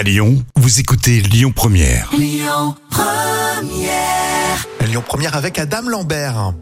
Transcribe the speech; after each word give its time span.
À 0.00 0.02
Lyon, 0.02 0.42
vous 0.56 0.80
écoutez 0.80 1.20
Lyon 1.20 1.52
Première. 1.54 2.10
Lyon 2.18 2.74
Première 5.06 5.36
avec 5.36 5.58
Adam 5.58 5.82
Lambert. 5.90 6.54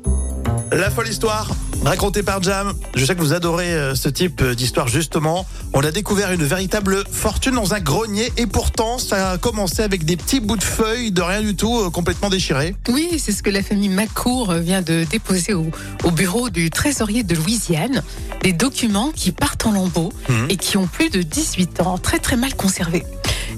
La 0.72 0.90
folle 0.90 1.06
histoire, 1.08 1.48
racontée 1.84 2.24
par 2.24 2.42
Jam. 2.42 2.72
Je 2.96 3.04
sais 3.04 3.14
que 3.14 3.20
vous 3.20 3.32
adorez 3.32 3.72
euh, 3.72 3.94
ce 3.94 4.08
type 4.08 4.42
euh, 4.42 4.54
d'histoire 4.56 4.88
justement. 4.88 5.46
On 5.72 5.80
a 5.82 5.92
découvert 5.92 6.32
une 6.32 6.42
véritable 6.42 7.04
fortune 7.10 7.54
dans 7.54 7.74
un 7.74 7.80
grenier 7.80 8.32
et 8.36 8.46
pourtant 8.48 8.98
ça 8.98 9.30
a 9.30 9.38
commencé 9.38 9.82
avec 9.82 10.04
des 10.04 10.16
petits 10.16 10.40
bouts 10.40 10.56
de 10.56 10.64
feuilles 10.64 11.12
de 11.12 11.22
rien 11.22 11.40
du 11.40 11.54
tout, 11.54 11.78
euh, 11.78 11.90
complètement 11.90 12.30
déchirés. 12.30 12.74
Oui, 12.88 13.08
c'est 13.24 13.30
ce 13.32 13.44
que 13.44 13.50
la 13.50 13.62
famille 13.62 13.88
Macour 13.88 14.52
vient 14.54 14.82
de 14.82 15.04
déposer 15.04 15.54
au, 15.54 15.70
au 16.02 16.10
bureau 16.10 16.50
du 16.50 16.70
trésorier 16.70 17.22
de 17.22 17.36
Louisiane. 17.36 18.02
Des 18.42 18.52
documents 18.52 19.10
qui 19.14 19.30
partent 19.30 19.64
en 19.66 19.72
lambeaux 19.72 20.12
Mhm. 20.28 20.46
et 20.50 20.56
qui 20.56 20.76
ont 20.76 20.86
plus 20.86 21.08
de 21.08 21.22
18 21.22 21.80
ans, 21.80 21.98
très 21.98 22.18
très 22.18 22.36
mal 22.36 22.54
conservés. 22.54 23.04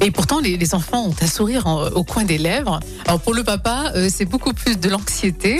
Et 0.00 0.10
pourtant, 0.10 0.40
les, 0.40 0.56
les 0.56 0.74
enfants 0.74 1.06
ont 1.06 1.14
un 1.20 1.26
sourire 1.26 1.66
en- 1.66 1.86
au 1.88 2.04
coin 2.04 2.24
des 2.24 2.38
lèvres. 2.38 2.80
Alors 3.06 3.20
pour 3.20 3.34
le 3.34 3.44
papa, 3.44 3.92
euh, 3.96 4.08
c'est 4.14 4.24
beaucoup 4.24 4.52
plus 4.52 4.78
de 4.78 4.88
l'anxiété. 4.88 5.58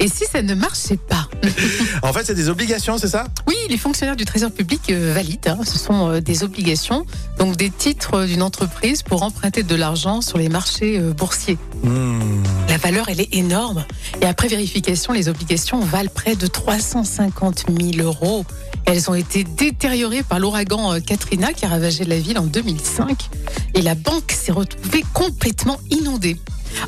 Et 0.00 0.08
si 0.08 0.24
ça 0.30 0.42
ne 0.42 0.54
marchait 0.54 0.96
pas? 0.96 1.28
En 2.02 2.12
fait, 2.12 2.24
c'est 2.24 2.34
des 2.34 2.48
obligations, 2.48 2.98
c'est 2.98 3.08
ça? 3.08 3.24
Oui, 3.46 3.54
les 3.68 3.76
fonctionnaires 3.76 4.16
du 4.16 4.24
Trésor 4.24 4.50
public 4.50 4.80
euh, 4.90 5.12
valident. 5.14 5.48
hein. 5.48 5.58
Ce 5.64 5.78
sont 5.78 6.08
euh, 6.10 6.20
des 6.20 6.42
obligations, 6.42 7.06
donc 7.38 7.56
des 7.56 7.70
titres 7.70 8.24
d'une 8.24 8.42
entreprise 8.42 9.02
pour 9.02 9.22
emprunter 9.22 9.62
de 9.62 9.74
l'argent 9.74 10.20
sur 10.20 10.38
les 10.38 10.48
marchés 10.48 10.98
euh, 10.98 11.12
boursiers. 11.12 11.58
Hmm. 11.84 12.41
La 12.84 12.90
valeur, 12.90 13.08
elle 13.08 13.20
est 13.20 13.32
énorme. 13.34 13.84
Et 14.22 14.26
après 14.26 14.48
vérification, 14.48 15.12
les 15.12 15.28
obligations 15.28 15.80
valent 15.80 16.10
près 16.12 16.34
de 16.34 16.46
350 16.48 17.66
000 17.80 18.04
euros. 18.04 18.44
Elles 18.86 19.08
ont 19.08 19.14
été 19.14 19.44
détériorées 19.44 20.24
par 20.24 20.40
l'ouragan 20.40 20.92
euh, 20.94 20.98
Katrina 21.00 21.52
qui 21.52 21.64
a 21.64 21.68
ravagé 21.68 22.04
la 22.04 22.18
ville 22.18 22.38
en 22.40 22.42
2005. 22.44 23.28
Et 23.74 23.82
la 23.82 23.94
banque 23.94 24.32
s'est 24.32 24.50
retrouvée 24.52 25.04
complètement 25.14 25.78
inondée. 25.90 26.36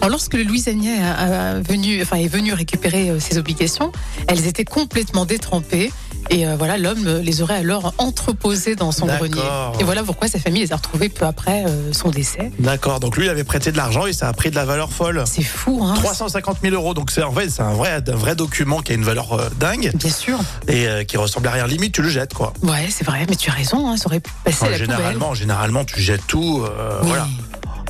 Alors 0.01 0.11
lorsque 0.11 0.35
le 0.35 0.43
Louisianais 0.43 1.01
a- 1.01 1.53
a 1.53 1.61
venu, 1.61 2.03
enfin, 2.03 2.17
est 2.17 2.27
venu 2.27 2.53
récupérer 2.55 3.11
euh, 3.11 3.21
ses 3.21 3.39
obligations, 3.39 3.93
elles 4.27 4.47
étaient 4.49 4.65
complètement 4.65 5.25
détrempées. 5.27 5.93
Et 6.31 6.47
euh, 6.47 6.57
voilà, 6.57 6.79
l'homme 6.79 7.07
les 7.23 7.43
aurait 7.43 7.57
alors 7.57 7.93
entreposées 7.99 8.75
dans 8.77 8.93
son 8.93 9.07
grenier. 9.07 9.41
Et 9.79 9.85
voilà 9.85 10.03
pourquoi 10.03 10.27
sa 10.29 10.39
famille 10.39 10.63
les 10.63 10.73
a 10.73 10.77
retrouvées 10.77 11.09
peu 11.09 11.27
après 11.27 11.65
euh, 11.67 11.93
son 11.93 12.11
décès. 12.11 12.51
D'accord, 12.59 12.99
donc 13.01 13.17
lui 13.17 13.27
il 13.27 13.29
avait 13.31 13.45
prêté 13.45 13.73
de 13.73 13.77
l'argent 13.77 14.07
et 14.07 14.13
ça 14.13 14.29
a 14.29 14.33
pris 14.33 14.51
de 14.51 14.55
la 14.57 14.65
valeur 14.65 14.91
folle. 14.91 15.23
C'est 15.27 15.43
fou, 15.43 15.81
hein 15.85 15.95
350 15.95 16.59
000 16.63 16.75
euros, 16.75 16.95
donc 16.95 17.11
c'est 17.11 17.23
en 17.23 17.31
vrai, 17.31 17.49
c'est 17.49 17.63
un 17.63 17.75
vrai, 17.75 18.01
un 18.09 18.17
vrai 18.17 18.35
document 18.35 18.81
qui 18.81 18.93
a 18.93 18.95
une 18.95 19.05
valeur 19.05 19.33
euh, 19.35 19.49
dingue 19.61 19.93
Bien 19.95 20.11
sûr. 20.11 20.39
et 20.69 21.05
qui 21.07 21.17
ressemble 21.17 21.49
à 21.49 21.53
rien. 21.53 21.67
Limite, 21.67 21.93
tu 21.95 22.03
le 22.03 22.09
jettes 22.09 22.35
quoi. 22.35 22.53
Ouais, 22.63 22.89
c'est 22.91 23.05
vrai, 23.05 23.27
mais 23.29 23.37
tu 23.37 23.51
as 23.51 23.55
raison, 23.55 23.89
hein, 23.91 23.97
ça 23.97 24.07
aurait 24.07 24.21
pu 24.21 24.31
passer 24.45 24.65
à 24.65 24.69
Enfin, 24.69 24.71
la 24.73 24.79
généralement, 24.79 25.35
généralement, 25.35 25.85
tu 25.85 26.01
jettes 26.01 26.27
tout, 26.27 26.65
voilà, 27.03 27.29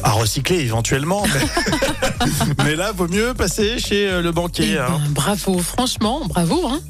à 0.02 0.10
recycler 0.10 0.58
éventuellement. 0.60 1.22
Mais, 1.32 2.26
mais 2.64 2.76
là, 2.76 2.92
vaut 2.92 3.08
mieux 3.08 3.32
passer 3.34 3.78
chez 3.78 4.10
le 4.20 4.28
Eh 4.28 4.32
banquier. 4.32 4.74
ben, 4.74 4.84
Hein. 4.88 5.00
bravo, 5.10 5.58
franchement, 5.58 6.22
bravo. 6.26 6.66
Hein. 6.68 6.80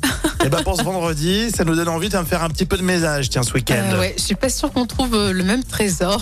Et 0.45 0.51
ben 0.51 0.63
pour 0.63 0.77
ce 0.77 0.83
vendredi, 0.83 1.51
ça 1.51 1.65
nous 1.65 1.75
donne 1.75 1.89
envie 1.89 2.11
de 2.11 2.19
me 2.19 2.25
faire 2.25 2.43
un 2.43 2.51
petit 2.51 2.67
peu 2.67 2.77
de 2.77 2.83
ménage, 2.83 3.31
tiens, 3.31 3.43
ce 3.43 3.55
week-end. 3.55 3.83
Euh, 3.95 3.99
ouais, 3.99 4.15
je 4.19 4.23
suis 4.23 4.35
pas 4.35 4.51
sûre 4.51 4.71
qu'on 4.71 4.85
trouve 4.85 5.15
euh, 5.15 5.33
le 5.33 5.43
même 5.43 5.65
trésor. 5.65 6.21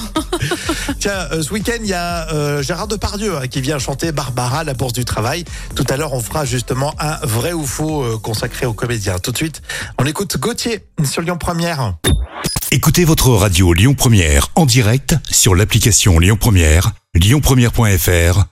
Tiens, 1.01 1.27
euh, 1.33 1.42
ce 1.42 1.53
week-end, 1.53 1.78
il 1.81 1.89
y 1.89 1.92
a 1.92 2.33
euh, 2.33 2.62
Gérard 2.62 2.87
Depardieu 2.87 3.37
hein, 3.37 3.48
qui 3.48 3.61
vient 3.61 3.81
chanter 3.81 4.12
Barbara, 4.12 4.61
à 4.61 4.65
la 4.65 4.75
Bourse 4.75 4.93
du 4.93 5.05
Travail. 5.05 5.45
Tout 5.75 5.84
à 5.89 5.97
l'heure, 5.97 6.12
on 6.12 6.20
fera 6.20 6.45
justement 6.45 6.95
un 7.00 7.17
vrai 7.27 7.53
ou 7.53 7.67
faux 7.67 8.05
euh, 8.05 8.17
consacré 8.17 8.65
aux 8.65 8.75
comédiens. 8.75 9.19
Tout 9.19 9.33
de 9.33 9.37
suite, 9.37 9.61
on 9.98 10.05
écoute 10.05 10.39
Gauthier 10.39 10.87
sur 11.03 11.23
Lyon 11.23 11.37
Première. 11.37 11.95
Écoutez 12.70 13.05
votre 13.05 13.31
radio 13.31 13.73
Lyon 13.73 13.95
Première 13.95 14.50
en 14.55 14.67
direct 14.67 15.17
sur 15.28 15.56
l'application 15.56 16.20
Lyon 16.20 16.37
Première, 16.39 16.93
lyonpremière.fr 17.15 18.52